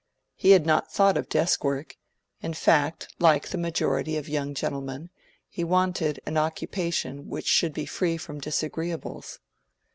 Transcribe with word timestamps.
He 0.33 0.49
had 0.49 0.65
not 0.65 0.91
thought 0.91 1.15
of 1.15 1.29
desk 1.29 1.63
work—in 1.63 2.55
fact, 2.55 3.13
like 3.19 3.49
the 3.49 3.57
majority 3.59 4.17
of 4.17 4.27
young 4.27 4.55
gentlemen, 4.55 5.11
he 5.47 5.63
wanted 5.63 6.19
an 6.25 6.37
occupation 6.37 7.29
which 7.29 7.45
should 7.45 7.71
be 7.73 7.85
free 7.85 8.17
from 8.17 8.39
disagreeables. 8.41 9.37